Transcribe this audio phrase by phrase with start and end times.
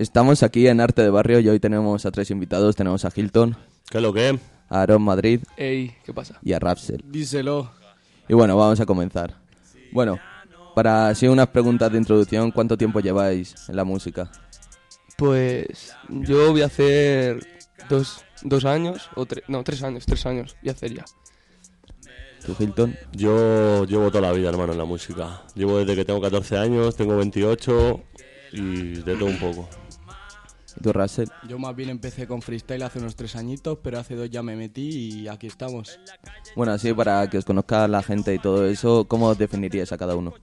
[0.00, 2.74] estamos aquí en Arte de Barrio y hoy tenemos a tres invitados.
[2.74, 3.56] Tenemos a Hilton,
[3.90, 4.38] ¿Qué es lo que
[4.68, 6.38] a Aaron Madrid Ey, ¿qué pasa?
[6.42, 7.04] y a Rapsel.
[7.06, 7.70] Díselo.
[8.28, 9.34] Y bueno, vamos a comenzar.
[9.92, 10.18] Bueno,
[10.74, 14.30] para así unas preguntas de introducción, ¿cuánto tiempo lleváis en la música?
[15.18, 17.46] Pues yo voy a hacer
[17.88, 21.04] dos, dos años, o tres, no, tres años, tres años voy a hacer ya.
[22.46, 22.96] ¿Tú, Hilton?
[23.12, 25.42] Yo llevo toda la vida, hermano, en la música.
[25.54, 28.00] Llevo desde que tengo 14 años, tengo 28
[28.52, 29.68] y de todo un poco.
[31.48, 34.56] Yo más bien empecé con freestyle hace unos tres añitos, pero hace dos ya me
[34.56, 36.00] metí y aquí estamos.
[36.56, 39.98] Bueno, así para que os conozca la gente y todo eso, ¿cómo os definiríais a
[39.98, 40.34] cada uno?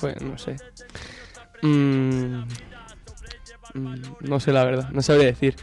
[0.00, 0.56] Pues no sé.
[1.62, 2.44] Mm,
[3.74, 5.56] mm, no sé la verdad, no sabría decir.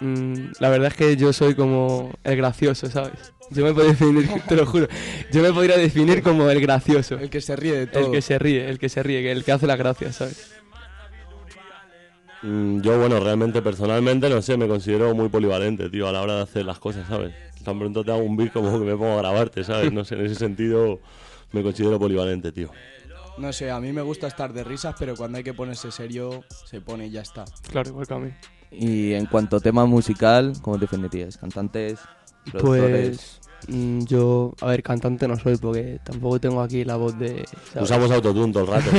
[0.00, 3.32] Mm, la verdad es que yo soy como el gracioso, ¿sabes?
[3.50, 4.86] Yo me podría definir, te lo juro,
[5.32, 7.18] yo me podría definir como el gracioso.
[7.18, 8.06] El que se ríe de todo.
[8.06, 10.59] El que se ríe, el que se ríe, el que hace la gracia, ¿sabes?
[12.42, 16.36] Mm, Yo, bueno, realmente, personalmente, no sé, me considero muy polivalente, tío, a la hora
[16.36, 17.34] de hacer las cosas, ¿sabes?
[17.64, 19.92] Tan pronto te hago un beat como que me pongo a grabarte, ¿sabes?
[19.92, 21.00] No sé, en ese sentido
[21.52, 22.70] me considero polivalente, tío.
[23.36, 26.44] No sé, a mí me gusta estar de risas, pero cuando hay que ponerse serio,
[26.64, 27.44] se pone y ya está.
[27.70, 28.30] Claro, igual que a mí.
[28.70, 31.36] Y en cuanto a tema musical, ¿cómo os definiríais?
[31.36, 32.00] ¿Cantantes?
[32.50, 33.08] ¿Productores?
[33.08, 37.44] Pues yo, a ver, cantante no soy porque tampoco tengo aquí la voz de...
[37.72, 37.90] ¿sabes?
[37.90, 38.90] Usamos autotune todo el rato.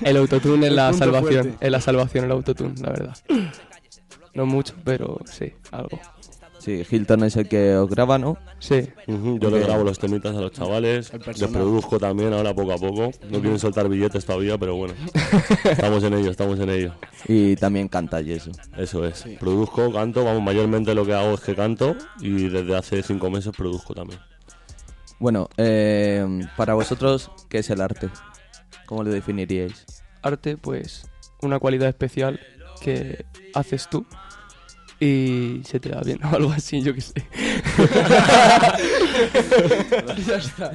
[0.02, 3.16] El autotune es la salvación, es la salvación el autotune, la verdad.
[4.32, 5.98] No mucho, pero sí, algo.
[6.60, 8.36] Sí, Hilton es el que os graba, ¿no?
[8.58, 12.78] Sí, Yo le grabo los temitas a los chavales, les produzco también ahora poco a
[12.78, 13.10] poco.
[13.30, 14.94] No quieren soltar billetes todavía, pero bueno,
[15.64, 16.94] estamos en ello, estamos en ello.
[17.26, 18.50] Y también canta y eso.
[18.76, 19.18] Eso es.
[19.18, 19.36] Sí.
[19.40, 23.52] Produzco, canto, vamos, mayormente lo que hago es que canto y desde hace cinco meses
[23.56, 24.20] produzco también.
[25.18, 28.10] Bueno, eh, para vosotros, ¿qué es el arte?
[28.86, 29.86] ¿Cómo lo definiríais?
[30.22, 31.06] arte, pues
[31.42, 32.40] una cualidad especial
[32.80, 33.24] que
[33.54, 34.06] haces tú
[35.00, 37.14] y se te da bien o algo así, yo qué sé.
[40.26, 40.72] ya está.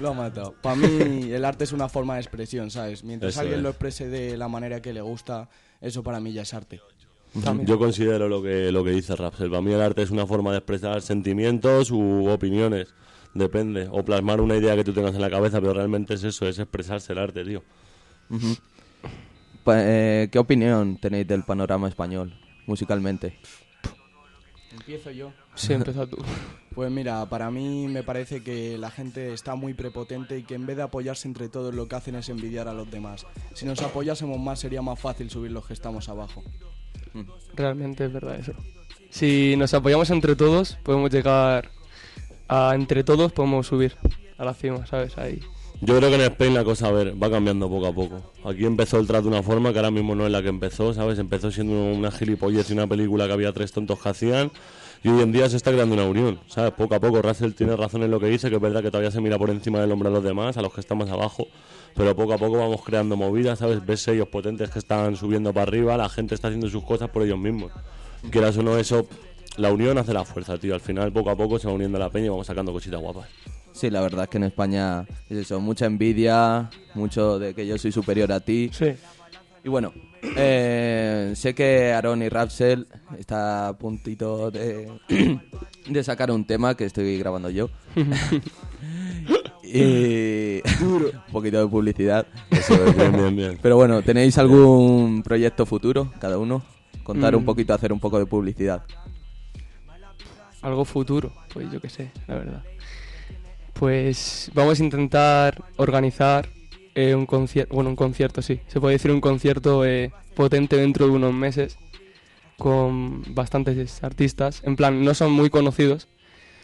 [0.00, 0.54] Lo ha matado.
[0.60, 3.04] Para mí, el arte es una forma de expresión, ¿sabes?
[3.04, 3.62] Mientras Eso alguien es.
[3.62, 5.48] lo exprese de la manera que le gusta,
[5.80, 6.80] eso para mí ya es arte.
[7.42, 7.66] También.
[7.66, 9.50] Yo considero lo que, lo que dice Rapsel.
[9.50, 12.94] Para mí el arte es una forma de expresar sentimientos u opiniones.
[13.34, 13.88] Depende.
[13.90, 16.58] O plasmar una idea que tú tengas en la cabeza, pero realmente es eso, es
[16.60, 17.64] expresarse el arte, tío.
[19.64, 23.38] Pa- eh, ¿Qué opinión tenéis del panorama español musicalmente?
[24.72, 25.32] Empiezo yo.
[25.54, 26.18] Sí, empieza tú.
[26.74, 30.66] Pues mira, para mí me parece que la gente está muy prepotente y que en
[30.66, 33.26] vez de apoyarse entre todos lo que hacen es envidiar a los demás.
[33.54, 36.42] Si nos apoyásemos más sería más fácil subir los que estamos abajo.
[37.54, 38.52] Realmente es verdad eso.
[39.10, 41.70] Si nos apoyamos entre todos, podemos llegar
[42.48, 43.96] a entre todos, podemos subir
[44.36, 45.16] a la cima, ¿sabes?
[45.16, 45.40] Ahí.
[45.86, 48.32] Yo creo que en Spain la cosa, a ver, va cambiando poco a poco.
[48.42, 50.94] Aquí empezó el trap de una forma que ahora mismo no es la que empezó,
[50.94, 51.18] ¿sabes?
[51.18, 54.50] Empezó siendo una gilipollez y una película que había tres tontos que hacían.
[55.02, 56.72] Y hoy en día se está creando una unión, ¿sabes?
[56.72, 59.10] Poco a poco Russell tiene razón en lo que dice, que es verdad que todavía
[59.10, 61.48] se mira por encima del hombro a los demás, a los que están más abajo.
[61.94, 63.84] Pero poco a poco vamos creando movidas, ¿sabes?
[63.84, 67.24] Ves sellos potentes que están subiendo para arriba, la gente está haciendo sus cosas por
[67.24, 67.72] ellos mismos.
[68.30, 69.06] Quieras o no, eso,
[69.58, 70.72] la unión hace la fuerza, tío.
[70.72, 73.28] Al final, poco a poco se va uniendo la peña y vamos sacando cositas guapas.
[73.74, 77.76] Sí, la verdad es que en España es eso, mucha envidia, mucho de que yo
[77.76, 78.70] soy superior a ti.
[78.72, 78.94] Sí.
[79.64, 79.92] Y bueno,
[80.36, 82.86] eh, sé que Aaron y Rapsel
[83.18, 84.88] está a puntito de,
[85.88, 87.68] de sacar un tema que estoy grabando yo.
[89.62, 92.26] y un poquito de publicidad.
[92.50, 93.58] Eso es, bien, bien, bien.
[93.60, 96.62] Pero bueno, ¿tenéis algún proyecto futuro, cada uno?
[97.02, 97.46] Contar un Mm.
[97.46, 98.84] poquito, hacer un poco de publicidad.
[100.62, 102.62] Algo futuro, pues yo qué sé, la verdad.
[103.74, 106.48] Pues vamos a intentar organizar
[106.94, 111.06] eh, un concierto, bueno, un concierto, sí, se puede decir un concierto eh, potente dentro
[111.06, 111.76] de unos meses
[112.56, 114.62] con bastantes artistas.
[114.64, 116.06] En plan, no son muy conocidos,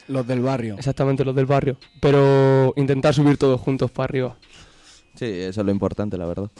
[0.06, 0.76] Los del barrio.
[0.78, 4.37] exactamente los del barrio, pero intentar subir todos juntos para arriba.
[5.16, 6.50] Sí, eso es lo importante, la verdad.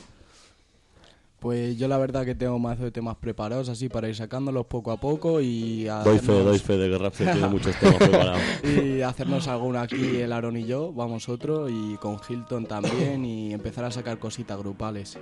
[1.41, 4.93] Pues yo la verdad que tengo mazo de temas preparados así para ir sacándolos poco
[4.93, 8.41] a poco y Doy fe, hacernos- doy fe de que Rapsel tiene muchos temas preparados.
[8.65, 13.55] y hacernos alguno aquí el Aaron y yo, vamos otro y con Hilton también y
[13.55, 15.19] empezar a sacar cositas grupales.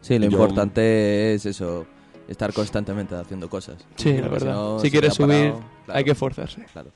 [0.00, 1.86] Sí, lo Yo- importante es eso,
[2.28, 3.84] estar constantemente haciendo cosas.
[3.96, 4.52] Sí, la verdad.
[4.52, 6.64] no si quieres subir, parado, claro, hay que esforzarse.
[6.72, 6.90] Claro.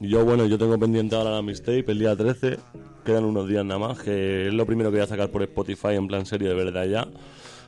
[0.00, 2.56] Y Yo, bueno, yo tengo pendiente ahora la mixtape el día 13.
[3.04, 5.88] Quedan unos días nada más, que es lo primero que voy a sacar por Spotify
[5.94, 7.08] en plan serio de verdad ya.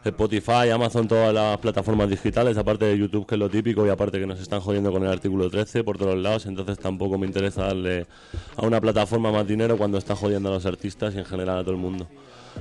[0.09, 4.19] Spotify, Amazon, todas las plataformas digitales, aparte de YouTube, que es lo típico, y aparte
[4.19, 7.65] que nos están jodiendo con el artículo 13 por todos lados, entonces tampoco me interesa
[7.65, 8.07] darle
[8.57, 11.63] a una plataforma más dinero cuando está jodiendo a los artistas y en general a
[11.63, 12.07] todo el mundo.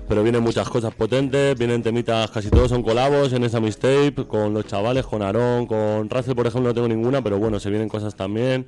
[0.07, 4.53] Pero vienen muchas cosas potentes, vienen temitas, casi todos son colabos en esa mixtape, con
[4.53, 7.89] los chavales, con Aarón, con Race, por ejemplo, no tengo ninguna, pero bueno, se vienen
[7.89, 8.67] cosas también.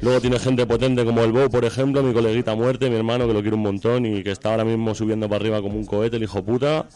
[0.00, 3.34] Luego tiene gente potente como el Bow, por ejemplo, mi coleguita muerte, mi hermano, que
[3.34, 6.16] lo quiero un montón y que está ahora mismo subiendo para arriba como un cohete,
[6.16, 6.86] el hijo puta,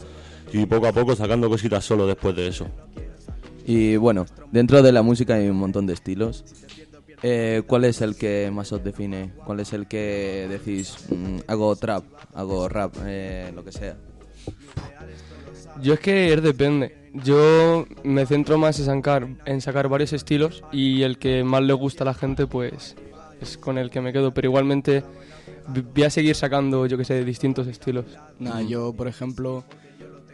[0.55, 2.67] y poco a poco sacando cositas solo después de eso.
[3.65, 6.45] Y bueno, dentro de la música hay un montón de estilos.
[7.23, 9.33] Eh, ¿Cuál es el que más os define?
[9.45, 12.03] ¿Cuál es el que decís, mm, hago trap,
[12.33, 13.97] hago rap, eh, lo que sea?
[15.81, 17.09] Yo es que es depende.
[17.13, 21.73] Yo me centro más en sacar, en sacar varios estilos y el que más le
[21.73, 22.95] gusta a la gente pues
[23.41, 24.33] es con el que me quedo.
[24.33, 25.03] Pero igualmente
[25.93, 28.05] voy a seguir sacando, yo que sé, distintos estilos.
[28.39, 29.65] Nada, yo, por ejemplo,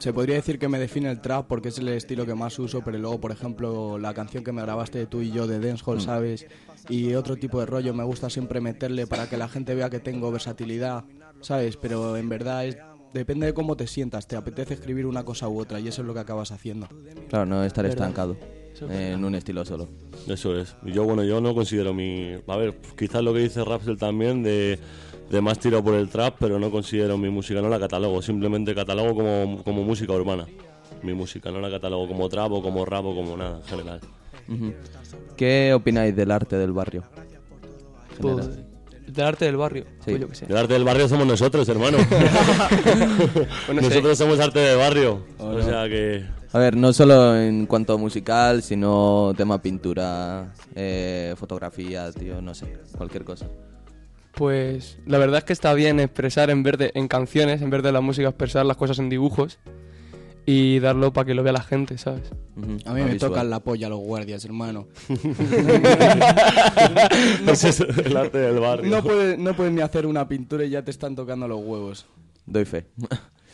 [0.02, 2.82] se podría decir que me define el trap porque es el estilo que más uso,
[2.84, 6.48] pero luego, por ejemplo, la canción que me grabaste tú y yo de Dancehall, ¿sabes?
[6.90, 10.00] Y otro tipo de rollo, me gusta siempre meterle para que la gente vea que
[10.00, 11.04] tengo versatilidad,
[11.42, 11.78] ¿sabes?
[11.78, 12.80] Pero en verdad es,
[13.14, 16.08] depende de cómo te sientas, te apetece escribir una cosa u otra y eso es
[16.08, 16.88] lo que acabas haciendo.
[17.30, 18.08] Claro, no estar ¿Verdad?
[18.08, 18.38] estancado
[18.90, 19.88] en un estilo solo.
[20.28, 20.76] Eso es.
[20.84, 22.38] Y yo, bueno, yo no considero mi...
[22.48, 24.80] A ver, quizás lo que dice Rapsel también de,
[25.32, 28.22] de más tiro por el trap, pero no considero mi música, no la catalogo.
[28.22, 30.46] Simplemente catalogo como, como música urbana.
[31.04, 34.00] Mi música, no la catalogo como trap o como rap o como nada en general.
[35.38, 37.04] ¿Qué opináis del arte del barrio?
[38.20, 38.50] Pues,
[39.08, 40.12] del arte del barrio, Sí.
[40.12, 40.46] pues yo que sé.
[40.48, 41.98] El arte del barrio somos nosotros, hermano.
[43.68, 43.88] Bueno, sí.
[43.88, 45.24] nosotros somos arte de barrio.
[45.40, 45.64] Oh, o no.
[45.64, 46.24] sea que...
[46.54, 52.54] A ver, no solo en cuanto a musical, sino tema pintura, eh, fotografía, tío, no
[52.54, 53.48] sé, cualquier cosa.
[54.34, 57.84] Pues la verdad es que está bien expresar en vez de en canciones, en vez
[57.84, 59.60] de la música, expresar las cosas en dibujos
[60.46, 62.32] y darlo para que lo vea la gente, ¿sabes?
[62.86, 63.32] A mí me visual.
[63.32, 64.88] tocan la polla los guardias, hermano.
[67.48, 68.90] Ese es el arte del barrio.
[68.90, 72.06] No puedes, no puedes ni hacer una pintura y ya te están tocando los huevos.
[72.46, 72.86] Doy fe.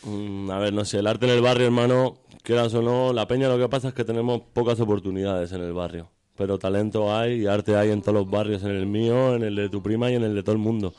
[0.04, 3.26] Mm, a ver, no sé, el arte en el barrio, hermano, quieras o no, la
[3.26, 6.10] peña lo que pasa es que tenemos pocas oportunidades en el barrio.
[6.38, 9.56] Pero talento hay y arte hay en todos los barrios, en el mío, en el
[9.56, 10.94] de tu prima y en el de todo el mundo.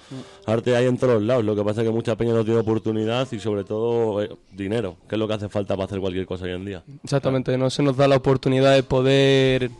[0.46, 2.60] Arte hay en todos los lados, lo que pasa es que mucha peña no tiene
[2.60, 6.26] oportunidad y sobre todo eh, dinero, que es lo que hace falta para hacer cualquier
[6.26, 6.84] cosa hoy en día.
[7.06, 9.72] Exactamente, no se nos da la oportunidad de poder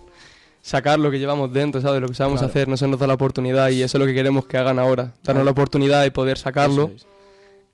[0.62, 2.02] sacar lo que llevamos dentro, ¿sabes?
[2.02, 4.14] Lo que sabemos hacer, no se nos da la oportunidad y eso es lo que
[4.14, 5.14] queremos que hagan ahora.
[5.24, 7.06] Darnos la oportunidad de poder sacarlo es.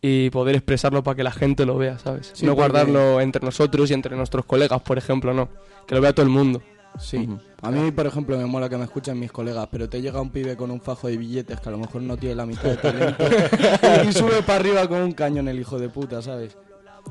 [0.01, 2.31] y poder expresarlo para que la gente lo vea, ¿sabes?
[2.33, 5.49] Sí, no porque- guardarlo entre nosotros y entre nuestros colegas, por ejemplo, no.
[5.85, 6.61] Que lo vea todo el mundo.
[6.99, 7.27] Sí.
[7.61, 10.29] A mí, por ejemplo, me mola que me escuchen mis colegas, pero te llega un
[10.29, 12.77] pibe con un fajo de billetes que a lo mejor no tiene la mitad de
[12.77, 13.23] talento
[14.09, 16.57] y sube para arriba con un cañón el hijo de puta, ¿sabes?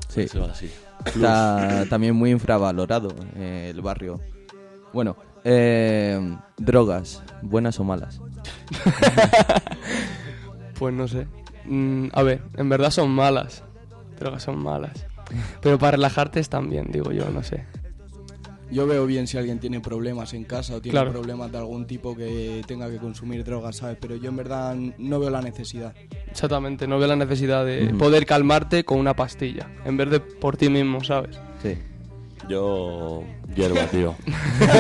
[0.09, 0.71] Sí, Eso es así.
[1.05, 4.21] está también muy infravalorado eh, el barrio.
[4.93, 6.19] Bueno, eh,
[6.57, 8.21] drogas, buenas o malas.
[10.79, 11.27] Pues no sé.
[11.67, 13.63] Mm, a ver, en verdad son malas.
[14.19, 15.07] Drogas son malas.
[15.61, 17.65] Pero para relajarte están bien, digo yo, no sé.
[18.75, 21.13] Yo veo bien si alguien tiene problemas en casa o tiene Claro.
[21.13, 23.97] problemas de algún tipo que tenga que consumir drogas, ¿sabes?
[24.01, 25.95] Pero yo en verdad no veo la necesidad.
[26.29, 30.57] Exactamente, no veo la necesidad de poder calmarte con una pastilla, en vez de por
[30.57, 31.39] ti mismo, ¿sabes?
[31.63, 31.79] Sí.
[32.49, 33.23] Yo,
[33.55, 34.15] hierba, tío.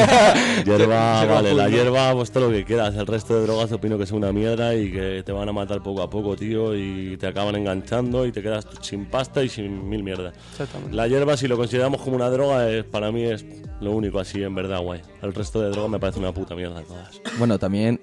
[0.64, 2.94] hierba, vale, la hierba, pues todo lo que quieras.
[2.94, 5.82] El resto de drogas opino que es una mierda y que te van a matar
[5.82, 9.88] poco a poco, tío, y te acaban enganchando y te quedas sin pasta y sin
[9.88, 10.34] mil mierdas.
[10.52, 10.94] Exactamente.
[10.94, 13.44] La hierba, si lo consideramos como una droga, es, para mí es
[13.80, 15.00] lo único así, en verdad, guay.
[15.22, 17.20] El resto de drogas me parece una puta mierda todas.
[17.38, 18.00] Bueno, también,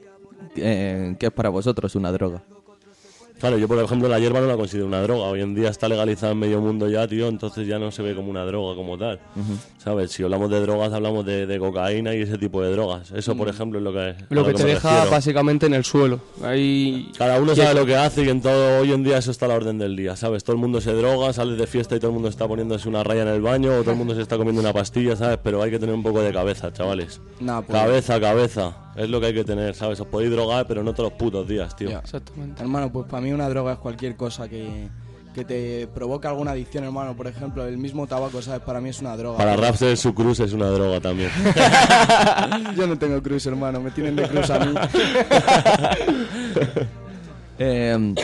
[0.55, 2.43] eh, ¿qué es para vosotros una droga?
[3.41, 5.25] Claro, yo por ejemplo la hierba no la considero una droga.
[5.25, 8.13] Hoy en día está legalizada en medio mundo ya, tío, entonces ya no se ve
[8.15, 9.19] como una droga como tal.
[9.83, 10.11] ¿Sabes?
[10.11, 13.11] Si hablamos de drogas, hablamos de, de cocaína y ese tipo de drogas.
[13.11, 13.99] Eso, por ejemplo, es lo que...
[13.99, 15.11] a Lo que te deja refiero.
[15.11, 16.19] básicamente en el suelo.
[16.43, 19.47] Ahí Cada uno sabe lo que hace y en todo hoy en día eso está
[19.47, 20.43] a la orden del día, ¿sabes?
[20.43, 23.03] Todo el mundo se droga, sales de fiesta y todo el mundo está poniéndose una
[23.03, 25.39] raya en el baño o todo el mundo se está comiendo una pastilla, ¿sabes?
[25.43, 27.19] Pero hay que tener un poco de cabeza, chavales.
[27.39, 28.75] Nah, pues, Cabeza, cabeza.
[28.95, 29.99] Es lo que hay que tener, ¿sabes?
[29.99, 31.89] Os podéis drogar, pero no todos los putos días, tío.
[31.89, 31.99] Ya.
[31.99, 32.61] Exactamente.
[32.61, 34.89] Hermano, pues para mí una droga es cualquier cosa que,
[35.33, 37.15] que te provoque alguna adicción, hermano.
[37.15, 38.61] Por ejemplo, el mismo tabaco, ¿sabes?
[38.61, 39.37] Para mí es una droga.
[39.37, 41.29] Para Rapser su cruz es una droga también.
[42.75, 43.79] Yo no tengo cruz, hermano.
[43.79, 44.73] Me tienen de cruz a mí.
[47.63, 48.15] Eh,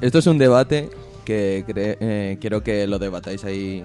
[0.00, 0.88] esto es un debate
[1.26, 3.84] que cre- eh, quiero que lo debatáis ahí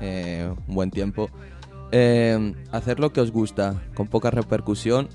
[0.00, 1.28] eh, un buen tiempo.
[1.90, 5.08] Eh, hacer lo que os gusta con poca repercusión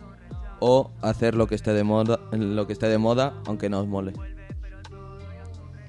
[0.60, 3.88] o hacer lo que esté de moda, lo que esté de moda aunque no os
[3.88, 4.14] mole.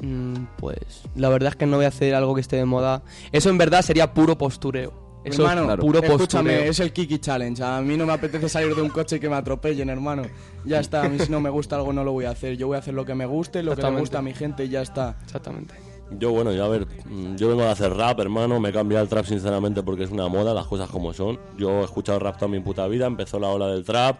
[0.01, 3.03] Mm, pues la verdad es que no voy a hacer algo que esté de moda.
[3.33, 5.09] Eso en verdad sería puro postureo.
[5.25, 6.71] Eso hermano, es puro escúchame, postureo.
[6.71, 7.63] es el Kiki Challenge.
[7.63, 10.23] A mí no me apetece salir de un coche y que me atropellen, hermano.
[10.65, 12.57] Ya está, a mí si no me gusta algo no lo voy a hacer.
[12.57, 14.01] Yo voy a hacer lo que me guste, lo que Exactamente.
[14.01, 15.17] gusta a mi gente y ya está.
[15.25, 15.75] Exactamente.
[16.13, 19.03] Yo, bueno, ya a ver, mm, yo vengo de hacer rap, hermano, me he cambiado
[19.03, 21.39] el trap sinceramente porque es una moda, las cosas como son.
[21.59, 24.19] Yo he escuchado rap toda mi puta vida, empezó la ola del trap,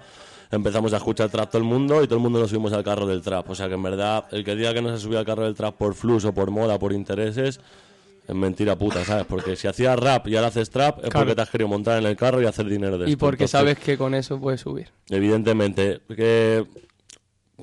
[0.50, 3.07] empezamos a escuchar trap todo el mundo y todo el mundo nos subimos al carro
[3.07, 3.49] del trap.
[3.50, 5.55] O sea que en verdad, el que diga que no se subió al carro del
[5.55, 7.61] trap por flux o por moda, por intereses,
[8.26, 9.25] es mentira puta, ¿sabes?
[9.26, 11.21] Porque si hacías rap y ahora haces trap, es Claro.
[11.25, 13.19] porque te has querido montar en el carro y hacer dinero de Y esto.
[13.26, 14.88] porque Entonces, sabes que con eso puedes subir.
[15.09, 16.67] Evidentemente, que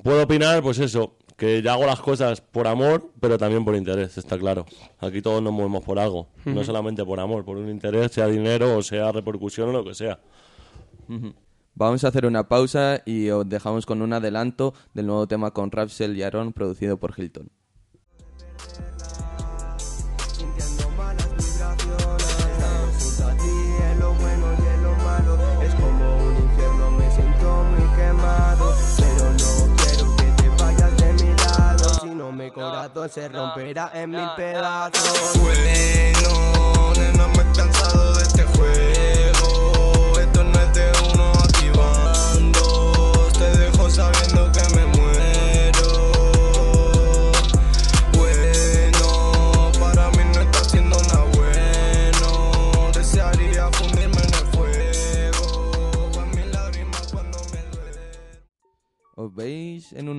[0.01, 4.17] puedo opinar, pues eso, que ya hago las cosas por amor, pero también por interés,
[4.17, 4.65] está claro.
[4.99, 8.75] Aquí todos nos movemos por algo, no solamente por amor, por un interés, sea dinero
[8.77, 10.17] o sea repercusión o lo que sea.
[11.77, 15.71] Vamos a hacer una pausa y os dejamos con un adelanto del nuevo tema con
[15.71, 17.51] Rapsel y Aaron producido por Hilton.
[20.37, 23.55] sintiendo malas vibraciones Estando junto a ti
[23.91, 28.73] en lo bueno y en lo malo Es como un infierno, me siento muy quemado
[28.97, 33.91] Pero no quiero que te vayas de mi lado Si no mi corazón se romperá
[33.93, 38.94] en mil pedazos Bueno, nena, me he cansado de este juego.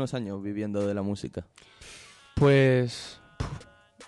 [0.07, 1.47] Unos años viviendo de la música?
[2.37, 3.21] Pues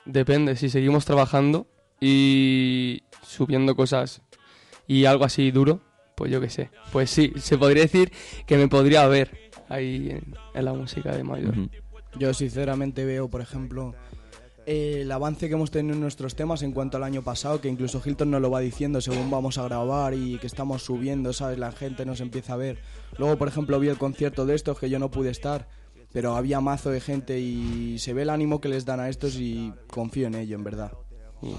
[0.04, 1.66] depende, si seguimos trabajando
[2.00, 4.22] y subiendo cosas
[4.86, 5.80] y algo así duro,
[6.14, 6.70] pues yo qué sé.
[6.92, 8.12] Pues sí, se podría decir
[8.46, 11.54] que me podría ver ahí en, en la música de mayor.
[12.16, 13.94] Yo sinceramente veo, por ejemplo,
[14.70, 17.68] eh, el avance que hemos tenido en nuestros temas en cuanto al año pasado, que
[17.68, 21.58] incluso Hilton nos lo va diciendo según vamos a grabar y que estamos subiendo, ¿sabes?
[21.58, 22.78] La gente nos empieza a ver.
[23.16, 25.68] Luego, por ejemplo, vi el concierto de estos que yo no pude estar,
[26.12, 29.36] pero había mazo de gente y se ve el ánimo que les dan a estos
[29.36, 30.92] y confío en ello, en verdad.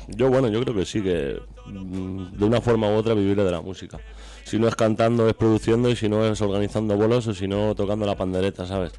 [0.09, 3.51] Yo, bueno, yo creo que sí, que mm, de una forma u otra viviré de
[3.51, 3.97] la música.
[4.43, 7.75] Si no es cantando, es produciendo, y si no es organizando bolos, o si no
[7.75, 8.91] tocando la pandereta, ¿sabes?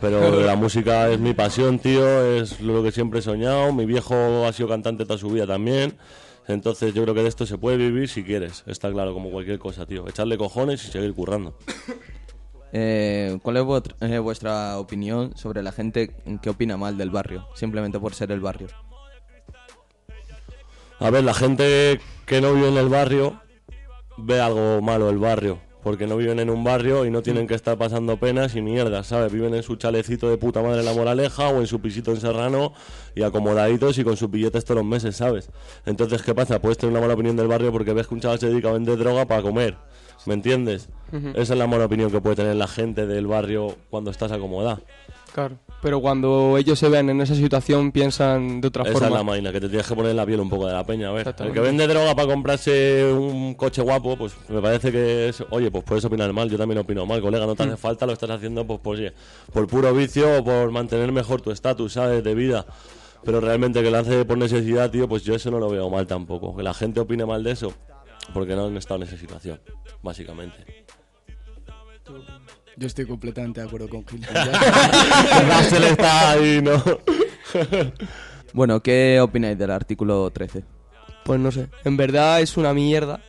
[0.00, 3.72] Pero la música es mi pasión, tío, es lo que siempre he soñado.
[3.72, 5.94] Mi viejo ha sido cantante toda su vida también.
[6.48, 9.58] Entonces yo creo que de esto se puede vivir si quieres, está claro, como cualquier
[9.58, 10.08] cosa, tío.
[10.08, 11.56] Echarle cojones y seguir currando.
[12.76, 13.62] Eh, ¿Cuál es
[14.00, 16.10] eh, vuestra opinión sobre la gente
[16.42, 17.46] que opina mal del barrio?
[17.54, 18.66] Simplemente por ser el barrio.
[20.98, 23.40] A ver, la gente que no vive en el barrio
[24.16, 25.60] ve algo malo el barrio.
[25.84, 29.06] Porque no viven en un barrio y no tienen que estar pasando penas y mierdas,
[29.06, 29.30] ¿sabes?
[29.32, 32.20] Viven en su chalecito de puta madre en la moraleja o en su pisito en
[32.20, 32.72] Serrano
[33.14, 35.50] y acomodaditos y con sus billetes todos los meses, ¿sabes?
[35.86, 36.60] Entonces, ¿qué pasa?
[36.60, 38.72] Puedes tener una mala opinión del barrio porque ves que un chaval se dedica a
[38.72, 39.76] vender droga para comer.
[40.26, 40.88] ¿Me entiendes?
[41.34, 44.80] Esa es la mala opinión que puede tener la gente del barrio cuando estás acomodada.
[45.32, 45.58] Claro.
[45.84, 49.06] Pero cuando ellos se ven en esa situación piensan de otra Esa forma.
[49.08, 50.82] es la máquina, que te tienes que poner en la piel un poco de la
[50.82, 51.10] peña.
[51.10, 55.28] A ver, el que vende droga para comprarse un coche guapo, pues me parece que
[55.28, 55.44] es.
[55.50, 57.68] Oye, pues puedes opinar mal, yo también opino mal, colega, no te Mm.
[57.68, 59.12] hace falta, lo estás haciendo pues, pues oye,
[59.52, 62.24] por puro vicio o por mantener mejor tu estatus, ¿sabes?
[62.24, 62.64] De vida.
[63.22, 66.06] Pero realmente que lo hace por necesidad, tío, pues yo eso no lo veo mal
[66.06, 66.56] tampoco.
[66.56, 67.74] Que la gente opine mal de eso,
[68.32, 69.60] porque no han estado en esa situación,
[70.02, 70.64] básicamente.
[72.76, 74.34] Yo estoy completamente de acuerdo con Hilton.
[74.34, 76.82] Russell está ahí, ¿no?
[78.54, 80.62] Bueno, ¿qué opináis del artículo 13?
[81.24, 81.68] Pues no sé.
[81.82, 83.20] En verdad es una mierda,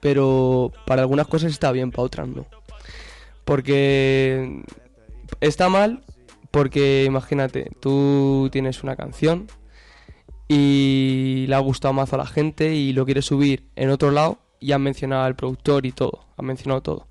[0.00, 2.44] pero para algunas cosas está bien, para otras no.
[3.44, 4.62] Porque
[5.40, 6.02] está mal,
[6.50, 9.46] porque imagínate, tú tienes una canción
[10.48, 14.40] y le ha gustado mazo a la gente y lo quieres subir en otro lado
[14.58, 17.06] y has mencionado al productor y todo, has mencionado todo.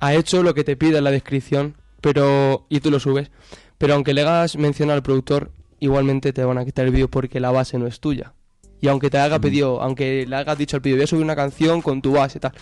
[0.00, 3.30] Ha hecho lo que te pide en la descripción, pero y tú lo subes.
[3.78, 7.40] Pero aunque le hagas mención al productor, igualmente te van a quitar el vídeo porque
[7.40, 8.34] la base no es tuya.
[8.80, 11.36] Y aunque te haga pedido, aunque le hagas dicho al pedido, voy a subir una
[11.36, 12.52] canción con tu base y tal,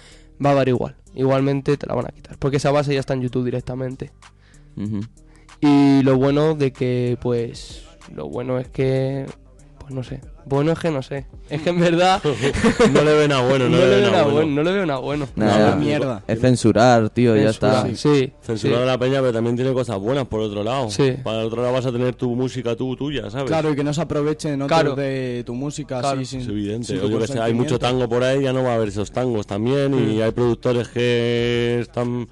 [0.44, 0.96] va a dar igual.
[1.14, 2.38] Igualmente te la van a quitar.
[2.38, 4.12] Porque esa base ya está en YouTube directamente.
[5.60, 7.84] Y lo bueno de que, pues,
[8.14, 9.26] lo bueno es que,
[9.82, 10.20] pues no sé.
[10.44, 11.26] Bueno es que no sé.
[11.50, 12.20] Es que en verdad
[12.92, 14.34] no le ven a bueno, no, no, le le ven veo a nada bueno.
[14.36, 14.54] bueno.
[14.54, 15.28] No le veo nada bueno.
[15.36, 16.22] Nada, no, mierda.
[16.26, 17.82] Es censurar, tío, ya está.
[17.82, 18.32] Censura, Sí.
[18.42, 18.82] Censurar sí.
[18.82, 20.90] a la peña, pero también tiene cosas buenas por otro lado.
[20.90, 21.14] Sí.
[21.22, 23.46] Para el otro lado vas a tener tu música tú, tuya, ¿sabes?
[23.46, 24.96] Claro, y que no se aprovechen otros Claro.
[24.96, 26.16] de tu música Claro.
[26.20, 26.86] así sin, Es evidente.
[26.98, 29.94] sin que hay mucho tango por ahí, ya no va a haber esos tangos también.
[30.12, 32.28] Y hay productores que están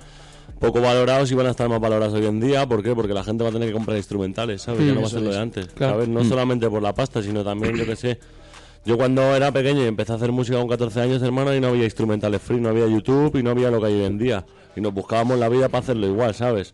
[0.61, 2.69] poco valorados y van a estar más valorados hoy en día.
[2.69, 2.95] ¿Por qué?
[2.95, 4.87] Porque la gente va a tener que comprar instrumentales, ¿sabes?
[4.87, 5.95] ya no va a ser lo de antes, claro.
[5.95, 6.09] ¿sabes?
[6.09, 8.21] No solamente por la pasta, sino también, yo que sé.
[8.85, 11.69] Yo cuando era pequeño y empecé a hacer música con 14 años, hermano, y no
[11.69, 14.45] había instrumentales free, no había YouTube y no había lo que hay hoy en día.
[14.77, 16.73] Y nos buscábamos la vida para hacerlo igual, ¿sabes?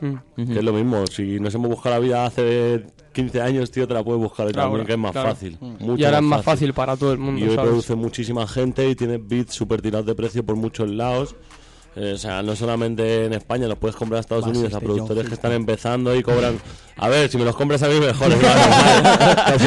[0.00, 0.52] Mm.
[0.52, 3.94] Que es lo mismo, si nos hemos buscado la vida hace 15 años, tío, te
[3.94, 5.30] la puedes buscar Claro, también, que es más claro.
[5.30, 5.56] fácil.
[5.60, 7.70] mucho Y ahora es más fácil para todo el mundo, Y hoy ¿sabes?
[7.70, 11.34] produce muchísima gente y tiene beats súper tirados de precio por muchos lados.
[11.96, 14.80] Eh, o sea, no solamente en España, los puedes comprar a Estados Vas Unidos a
[14.80, 16.58] productores John que están empezando y cobran.
[16.98, 18.28] A ver, si me los compras a mí, mejor.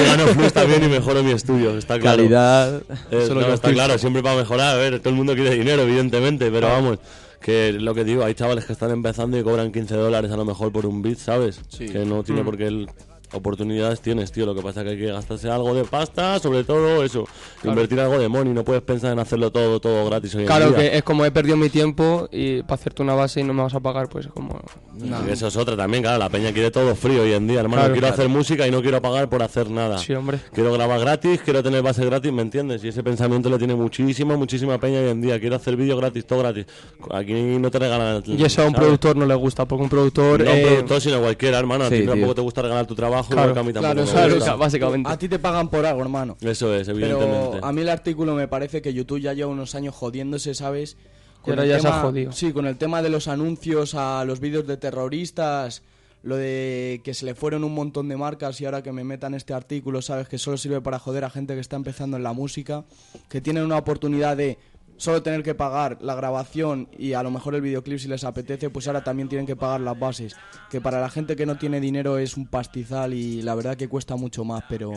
[0.05, 2.17] gano flux también y mejoro mi estudio, está claro.
[2.17, 2.81] Calidad.
[3.11, 4.75] Eh, no, está claro, siempre para mejorar.
[4.75, 6.99] A ver, todo el mundo quiere dinero, evidentemente, pero vamos,
[7.41, 10.45] que lo que digo, hay chavales que están empezando y cobran 15 dólares a lo
[10.45, 11.61] mejor por un beat, ¿sabes?
[11.77, 12.23] Que no Mm.
[12.23, 12.89] tiene por qué el-
[13.33, 14.45] oportunidades tienes, tío.
[14.45, 17.25] Lo que pasa es que hay que gastarse algo de pasta, sobre todo eso.
[17.63, 20.69] Invertir algo de money, no puedes pensar en hacerlo todo, todo gratis hoy en Claro,
[20.69, 20.77] día.
[20.91, 23.63] que es como he perdido mi tiempo y para hacerte una base y no me
[23.63, 24.59] vas a pagar, pues como...
[24.99, 26.19] Porque Eso es otra también, claro.
[26.19, 27.81] La peña quiere todo frío hoy en día, hermano.
[27.83, 28.13] Claro, quiero claro.
[28.21, 29.97] hacer música y no quiero pagar por hacer nada.
[29.97, 30.39] Sí, hombre.
[30.53, 32.83] Quiero grabar gratis, quiero tener base gratis, ¿me entiendes?
[32.83, 35.39] Y ese pensamiento le tiene muchísima, muchísima peña hoy en día.
[35.39, 36.65] Quiero hacer vídeo gratis, todo gratis.
[37.11, 38.23] Aquí no te regalan.
[38.25, 38.79] Y eso a un ¿sabes?
[38.85, 40.43] productor no le gusta, porque un productor...
[40.43, 41.85] No a un eh, productor, sino a cualquiera, hermano.
[41.85, 42.11] A Sí, ti tío.
[42.11, 44.43] tampoco te gusta regalar tu trabajo, Claro, que a mí tampoco claro, me claro, gusta.
[44.43, 45.09] o sea, básicamente.
[45.09, 46.37] A ti te pagan por algo, hermano.
[46.41, 47.49] Eso es, evidentemente.
[47.53, 50.97] Pero a mí el artículo me parece que YouTube ya lleva unos años jodiéndose, ¿sabes?
[51.43, 52.31] Ahora el ya se ha jodido.
[52.31, 55.83] Sí, con el tema de los anuncios a los vídeos de terroristas,
[56.21, 59.33] lo de que se le fueron un montón de marcas y ahora que me metan
[59.33, 60.27] este artículo, ¿sabes?
[60.27, 62.83] Que solo sirve para joder a gente que está empezando en la música,
[63.29, 64.57] que tienen una oportunidad de
[64.99, 68.69] solo tener que pagar la grabación y a lo mejor el videoclip si les apetece,
[68.69, 70.35] pues ahora también tienen que pagar las bases.
[70.69, 73.87] Que para la gente que no tiene dinero es un pastizal y la verdad que
[73.87, 74.91] cuesta mucho más, pero...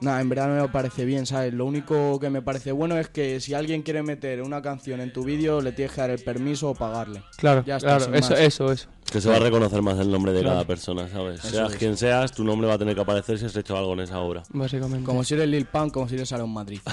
[0.00, 1.52] Nada, en verdad no me parece bien, ¿sabes?
[1.52, 5.12] Lo único que me parece bueno es que si alguien quiere meter una canción en
[5.12, 7.22] tu vídeo, le tienes que dar el permiso o pagarle.
[7.36, 8.88] Claro, Ya está, claro, eso, eso, eso.
[9.12, 10.54] Que se va a reconocer más el nombre de Claro.
[10.54, 11.40] cada persona, ¿sabes?
[11.44, 11.76] Eso seas es.
[11.78, 14.20] quien seas, tu nombre va a tener que aparecer si has hecho algo en esa
[14.20, 14.42] obra.
[14.50, 15.04] Básicamente.
[15.04, 16.80] Como si eres Lil Pump, como si eres Aaron Madrid.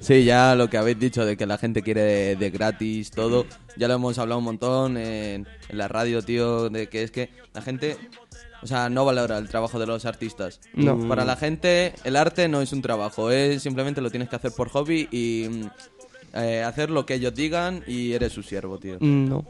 [0.00, 3.46] Sí, ya lo que habéis dicho de que la gente quiere de, de gratis todo,
[3.76, 7.30] ya lo hemos hablado un montón en, en la radio, tío, de que es que
[7.52, 7.96] la gente,
[8.62, 10.60] o sea, no valora el trabajo de los artistas.
[10.74, 11.08] No.
[11.08, 14.52] Para la gente el arte no es un trabajo, es simplemente lo tienes que hacer
[14.52, 15.70] por hobby y mm,
[16.34, 18.96] eh, hacer lo que ellos digan y eres su siervo, tío.
[19.00, 19.44] Mm, No.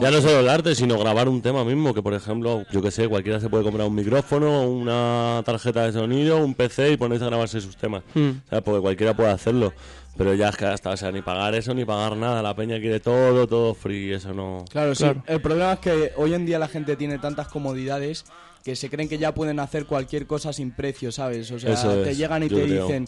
[0.00, 2.90] Ya no solo el arte, sino grabar un tema mismo, que por ejemplo, yo que
[2.90, 7.24] sé, cualquiera se puede comprar un micrófono, una tarjeta de sonido, un PC y ponerse
[7.24, 8.02] a grabarse sus temas.
[8.14, 8.30] Mm.
[8.48, 8.64] ¿Sabes?
[8.64, 9.72] Porque cualquiera puede hacerlo.
[10.16, 12.42] Pero ya es que hasta, o sea, ni pagar eso, ni pagar nada.
[12.42, 14.64] La peña quiere todo, todo free, eso no...
[14.70, 15.04] Claro, sí.
[15.04, 15.22] Claro.
[15.26, 18.26] El problema es que hoy en día la gente tiene tantas comodidades
[18.62, 21.50] que se creen que ya pueden hacer cualquier cosa sin precio, ¿sabes?
[21.50, 22.86] O sea, Eso te es, llegan y yo te creo.
[22.86, 23.06] dicen,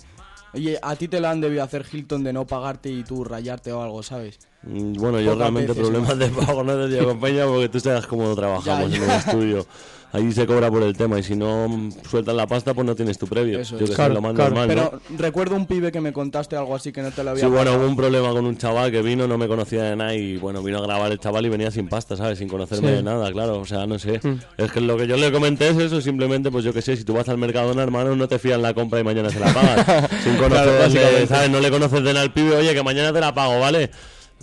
[0.54, 3.72] oye, a ti te lo han debido hacer Hilton de no pagarte y tú rayarte
[3.72, 4.38] o algo, ¿sabes?
[4.66, 8.06] Mm, Bueno, yo realmente veces, problemas de pago no te digo, compañía, porque tú sabes
[8.06, 9.66] cómo trabajamos Ya, en el estudio.
[10.12, 13.18] Ahí se cobra por el tema y si no sueltas la pasta, pues no tienes
[13.18, 13.58] tu previo.
[13.58, 13.90] Eso yo es.
[13.90, 14.54] que sé, Claro, lo más claro.
[14.54, 14.90] normal, ¿no?
[15.08, 17.50] Pero recuerdo un pibe que me contaste algo así que no te lo había Sí,
[17.50, 20.36] bueno, hubo un problema con un chaval que vino, no me conocía de nada y
[20.36, 22.38] bueno, vino a grabar el chaval y venía sin pasta, ¿sabes?
[22.38, 22.94] Sin conocerme Sí.
[22.94, 24.20] de nada, claro, o sea, no sé.
[24.22, 24.38] Mm.
[24.56, 27.02] Es que lo que yo le comenté es eso, simplemente, pues yo que sé, si
[27.02, 30.10] tú vas al Mercadona, hermano, no te fías la compra y mañana se la pagas.
[30.22, 31.26] sin conocerle, básicamente.
[31.26, 31.50] ¿sabes?
[31.50, 33.90] No le conoces de nada al pibe, oye, que mañana te la pago, ¿vale?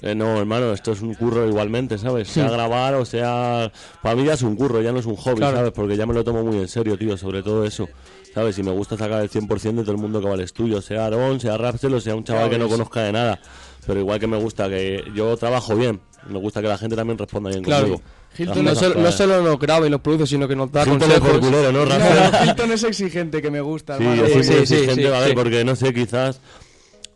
[0.04, 2.28] Eh, no, hermano, esto es un curro igualmente, ¿sabes?
[2.28, 3.72] Sea grabar o sea...
[4.02, 5.58] Para mí ya es un curro, ya no es un hobby, Claro.
[5.58, 5.72] ¿sabes?
[5.74, 7.88] Porque ya me lo tomo muy en serio, tío, sobre todo eso.
[8.34, 8.58] ¿Sabes?
[8.58, 11.06] Y me gusta sacar el 100% de todo el mundo que va al estudio, sea
[11.06, 13.40] Aaron, sea Rapsel o sea un chaval que no conozca de nada.
[13.86, 17.18] Pero igual que me gusta que yo trabajo bien, me gusta que la gente también
[17.18, 17.84] responda bien Claro.
[17.84, 18.02] conmigo.
[18.38, 20.84] Hilton No, solo, no solo nos graba y nos produce, sino que nos da.
[20.84, 21.48] Hilton es por consejos.
[21.50, 21.84] culero, ¿no?
[22.46, 24.26] Hilton es exigente, que me gusta, Sí, hermano.
[24.28, 25.36] sí, muy sí, exigente, sí, a ver, sí.
[25.36, 26.40] porque no sé, quizás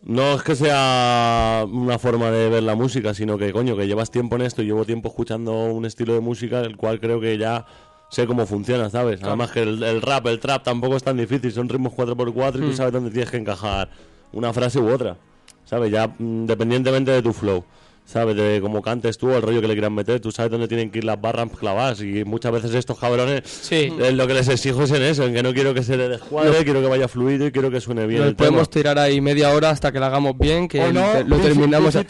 [0.05, 4.11] no es que sea una forma de ver la música, sino que, coño, que llevas
[4.11, 7.37] tiempo en esto y llevo tiempo escuchando un estilo de música el cual creo que
[7.37, 7.65] ya
[8.09, 9.23] sé cómo funciona, ¿sabes?
[9.23, 12.61] Además que el, el rap, el trap tampoco es tan difícil, son ritmos 4x4 y
[12.69, 13.89] tú sabes dónde tienes que encajar
[14.31, 15.17] una frase u otra,
[15.65, 15.91] ¿sabes?
[15.91, 17.65] Ya mm, independientemente de tu flow.
[18.05, 18.35] ¿Sabes?
[18.35, 20.99] De cómo cantes tú, el rollo que le quieran meter, tú sabes dónde tienen que
[20.99, 22.01] ir las barras clavadas.
[22.01, 23.91] Y muchas veces estos cabrones, Sí.
[23.99, 26.07] eh, lo que les exijo es en eso, en que no quiero que se le
[26.07, 28.21] descuadre, quiero que vaya fluido y quiero que suene bien.
[28.21, 28.49] Nos el tema.
[28.49, 31.95] podemos tirar ahí media hora hasta que lo hagamos bien, que no, el- lo terminamos
[31.95, 32.03] ¿no?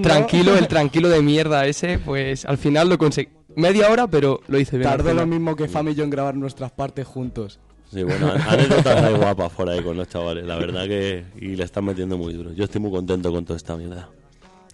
[0.00, 3.28] tranquilo, el tranquilo de mierda ese, pues al final lo conseguí.
[3.54, 4.88] Media hora, pero lo hice bien.
[4.88, 7.60] Tardó lo mismo que Fami y yo en grabar nuestras partes juntos.
[7.92, 11.24] Sí, bueno, an- anécdotas hay guapas por ahí con los chavales, la verdad que.
[11.38, 12.52] Y le están metiendo muy duro.
[12.54, 14.08] Yo estoy muy contento con toda esta mierda.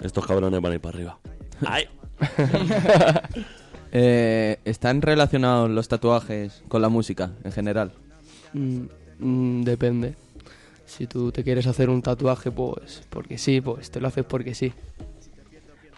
[0.02, 1.18] Estos cabrones van a ir para arriba.
[1.66, 1.84] ¡Ay!
[3.90, 7.92] Eh, ¿Están relacionados los tatuajes con la música en general?
[8.52, 8.82] Mm,
[9.18, 10.14] mm, depende.
[10.84, 14.54] Si tú te quieres hacer un tatuaje, pues porque sí, pues te lo haces porque
[14.54, 14.74] sí.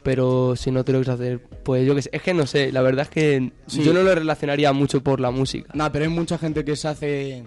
[0.05, 2.11] Pero si no te lo quieres hacer, pues yo que sé.
[2.13, 3.83] Es que no sé, la verdad es que Sí.
[3.83, 5.73] yo no lo relacionaría mucho por la música.
[5.75, 7.45] Nah, pero hay mucha gente que se hace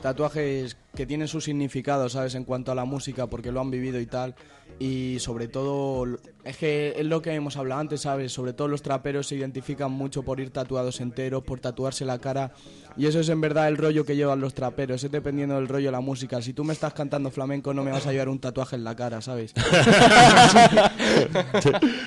[0.00, 2.34] tatuajes que tienen su significado, ¿sabes?
[2.34, 4.34] En cuanto a la música, porque lo han vivido y tal.
[4.78, 6.06] Y sobre todo,
[6.44, 8.32] es que es lo que hemos hablado antes, ¿sabes?
[8.32, 12.52] Sobre todo los traperos se identifican mucho por ir tatuados enteros, por tatuarse la cara.
[12.96, 15.86] Y eso es en verdad el rollo que llevan los traperos, es dependiendo del rollo
[15.86, 16.42] de la música.
[16.42, 18.96] Si tú me estás cantando flamenco, no me vas a llevar un tatuaje en la
[18.96, 19.54] cara, ¿sabes?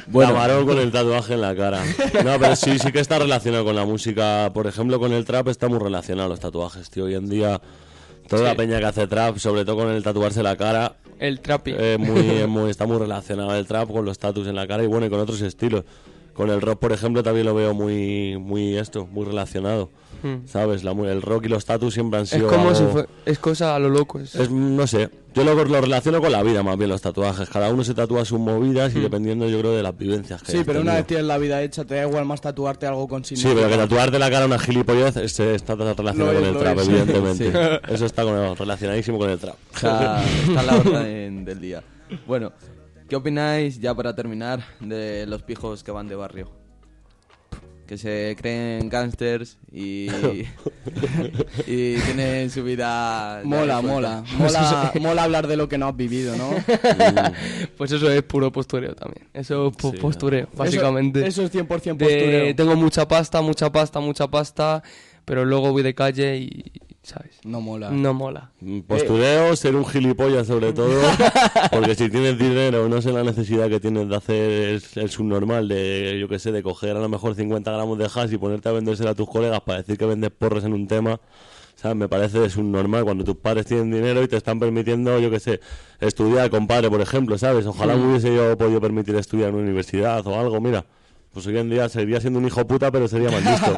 [0.08, 0.34] Bueno.
[0.34, 1.84] Camarón con el tatuaje en la cara.
[2.24, 4.52] No, pero sí, sí que está relacionado con la música.
[4.54, 7.06] Por ejemplo, con el trap está muy relacionado los tatuajes, tío.
[7.06, 7.60] Hoy en día,
[8.28, 11.76] toda la peña que hace trap, sobre todo con el tatuarse la cara, El trapping.
[11.78, 14.84] eh, muy, es muy- está muy relacionado el trap con los tatus en la cara
[14.84, 15.84] y bueno, y con otros estilos.
[16.36, 19.90] Con el rock, por ejemplo, también lo veo muy, muy esto, muy relacionado.
[20.22, 20.46] Hmm.
[20.48, 20.84] ¿Sabes?
[20.84, 22.48] La el rock y los tatus siempre han Es sido.
[22.48, 24.20] como algo- si fue, es cosa a lo loco.
[24.20, 27.48] es- es, no sé, yo lo, lo relaciono con la vida más bien los tatuajes.
[27.50, 30.64] Cada uno se tatúa sus movidas y dependiendo yo creo de las vivencias que Sí,
[30.66, 33.36] pero una vez tienes la vida hecha, te da igual más tatuarte algo con Sí,
[33.44, 36.88] pero que tatuarte la cara una gilipollez es- está relacionado con es, el trap, es.
[36.90, 37.54] evidentemente.
[37.94, 39.56] Eso está con- relacionadísimo con el trap.
[39.76, 41.84] Está, está a la orden del día.
[42.28, 42.52] Bueno,
[43.10, 46.50] ¿qué opináis, ya para terminar, de los pijos que van de barrio?
[47.88, 50.08] Que se creen gángsters y,
[51.68, 53.42] y tienen su vida...
[53.44, 56.50] Mola, mola, mola, mola hablar de lo que no has vivido, ¿no?
[57.78, 59.28] Pues eso es puro postureo también.
[59.34, 59.98] Eso es Sí.
[60.02, 61.20] postureo, básicamente.
[61.28, 62.56] Eso, eso es 100% De- postureo.
[62.56, 64.82] tengo mucha pasta, mucha pasta, mucha pasta,
[65.26, 66.72] pero luego voy de calle y,
[67.04, 67.40] ¿sabes?
[67.44, 67.90] No mola.
[67.92, 68.52] No mola.
[68.62, 71.02] Mm, Postureo, ser un gilipollas sobre todo,
[71.72, 75.68] porque si tienes dinero, no sé la necesidad que tienes de hacer el, el subnormal,
[75.68, 78.70] de, yo que sé, de coger a lo mejor 50 gramos de hash y ponerte
[78.70, 81.20] a vendérselo a tus colegas para decir que vendes porros en un tema.
[81.76, 81.98] ¿Sabes?
[81.98, 85.60] Me parece subnormal cuando tus padres tienen dinero y te están permitiendo, yo que sé,
[86.00, 87.66] estudiar, compadre, por ejemplo, ¿sabes?
[87.66, 90.86] Ojalá me hubiese yo podido permitir estudiar en una universidad o algo, mira.
[91.36, 93.78] Pues hoy en día seguiría siendo un hijo puta, pero sería más listo.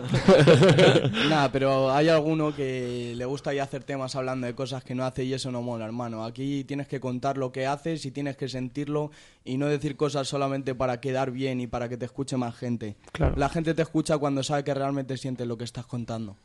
[1.27, 5.03] Nada, pero hay alguno que le gusta ya hacer temas hablando de cosas que no
[5.03, 6.23] hace y eso no mola, hermano.
[6.23, 9.09] Aquí tienes que contar lo que haces y tienes que sentirlo
[9.43, 12.95] y no decir cosas solamente para quedar bien y para que te escuche más gente.
[13.11, 13.33] Claro.
[13.37, 16.37] La gente te escucha cuando sabe que realmente sientes lo que estás contando.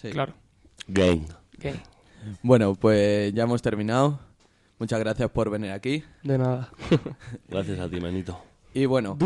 [0.00, 0.10] Sí.
[0.10, 0.34] Claro.
[0.86, 1.22] Gang.
[1.58, 1.74] Ok.
[2.44, 4.20] Bueno, pues ya hemos terminado.
[4.78, 6.04] Muchas gracias por venir aquí.
[6.22, 6.70] De nada.
[7.48, 8.40] Gracias a ti, manito.
[8.72, 9.18] Y bueno,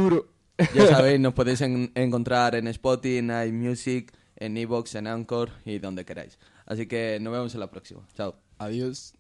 [0.74, 5.78] ya sabéis, nos podéis en- encontrar en Spotify, en iMusic, en Evox, en Anchor y
[5.78, 6.38] donde queráis.
[6.66, 8.06] Así que nos vemos en la próxima.
[8.16, 8.36] Chao.
[8.58, 9.14] Adiós.